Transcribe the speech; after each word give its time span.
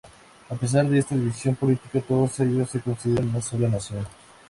A 0.49 0.55
pesar 0.55 0.87
de 0.89 0.97
esta 0.97 1.13
división 1.13 1.53
política, 1.53 2.01
todos 2.01 2.39
ellos 2.39 2.71
se 2.71 2.81
consideran 2.81 3.29
una 3.29 3.39
sola 3.39 3.67
nación. 3.69 4.03